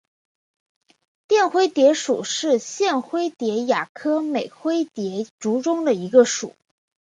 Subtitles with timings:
[1.27, 6.55] 绽灰蝶属是线灰蝶亚科美灰蝶族中的一个属。